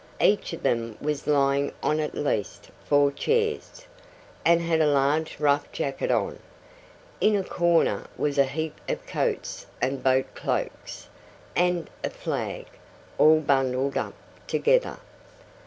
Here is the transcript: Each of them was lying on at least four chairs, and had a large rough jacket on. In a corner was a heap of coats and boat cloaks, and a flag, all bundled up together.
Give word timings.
Each 0.19 0.51
of 0.51 0.63
them 0.63 0.97
was 0.99 1.27
lying 1.27 1.71
on 1.83 1.99
at 1.99 2.15
least 2.15 2.71
four 2.85 3.11
chairs, 3.11 3.85
and 4.43 4.59
had 4.59 4.81
a 4.81 4.87
large 4.87 5.39
rough 5.39 5.71
jacket 5.71 6.09
on. 6.09 6.39
In 7.19 7.35
a 7.35 7.43
corner 7.43 8.07
was 8.17 8.39
a 8.39 8.45
heap 8.45 8.81
of 8.89 9.05
coats 9.05 9.67
and 9.79 10.01
boat 10.03 10.33
cloaks, 10.33 11.07
and 11.55 11.87
a 12.03 12.09
flag, 12.09 12.65
all 13.19 13.41
bundled 13.41 13.95
up 13.95 14.15
together. 14.47 14.97